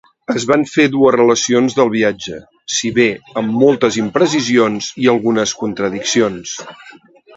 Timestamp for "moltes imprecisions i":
3.65-5.11